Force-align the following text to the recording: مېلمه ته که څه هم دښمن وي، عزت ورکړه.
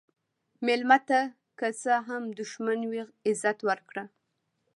مېلمه 0.65 0.97
ته 1.07 1.19
که 1.57 1.67
څه 1.81 1.93
هم 2.07 2.23
دښمن 2.39 2.79
وي، 2.89 3.01
عزت 3.27 3.57
ورکړه. 3.67 4.03